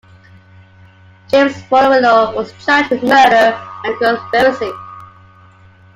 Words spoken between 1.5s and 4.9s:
Fiorillo was charged with murder and conspiracy.